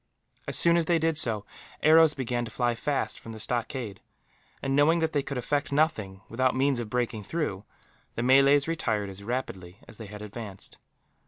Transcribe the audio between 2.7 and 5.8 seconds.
fast from the stockade and, knowing that they could effect